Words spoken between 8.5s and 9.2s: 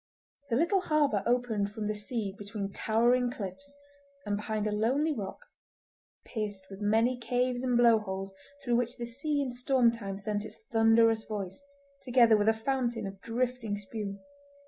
through which the